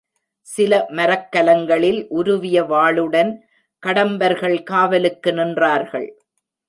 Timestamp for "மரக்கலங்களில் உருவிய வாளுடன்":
0.89-3.31